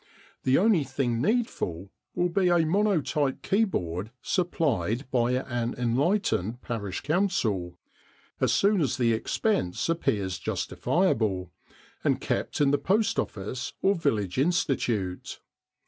The 0.45 0.57
only 0.57 0.83
thing 0.83 1.21
needful 1.21 1.91
will 2.15 2.29
be 2.29 2.47
a 2.47 2.65
monotype 2.65 3.43
keyboard 3.43 4.09
supplied 4.23 5.05
by 5.11 5.33
an 5.33 5.75
enlightened 5.77 6.59
Parish 6.63 7.01
Council 7.01 7.77
as 8.39 8.51
soon 8.51 8.81
as 8.81 8.97
the 8.97 9.13
expense 9.13 9.87
appears 9.89 10.39
justifiable 10.39 11.51
and 12.03 12.19
kept 12.19 12.59
in 12.61 12.71
the 12.71 12.79
Post 12.79 13.19
Office 13.19 13.73
or 13.83 13.93
Village 13.93 14.39
Institute. 14.39 15.39